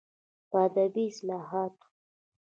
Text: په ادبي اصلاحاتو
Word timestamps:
په 0.49 0.57
ادبي 0.67 1.05
اصلاحاتو 1.11 1.85